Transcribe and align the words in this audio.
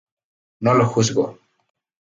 No 0.61 0.73
lo 0.73 0.87
juzgo. 0.87 1.27